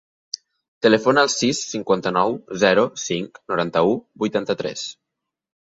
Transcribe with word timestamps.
Telefona 0.85 1.25
al 1.25 1.29
sis, 1.33 1.59
cinquanta-nou, 1.73 2.35
zero, 2.65 2.89
cinc, 3.05 3.39
noranta-u, 3.55 3.97
vuitanta-tres. 4.25 4.93